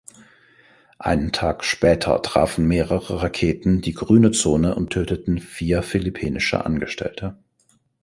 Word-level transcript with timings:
Einen 0.97 1.31
Tag 1.31 1.63
später 1.63 2.23
trafen 2.23 2.67
mehrere 2.67 3.21
Raketen 3.21 3.81
die 3.81 3.93
Grüne 3.93 4.31
Zone 4.31 4.73
und 4.73 4.89
töteten 4.89 5.37
vier 5.37 5.83
philippinische 5.83 6.65
Angestellte. 6.65 7.37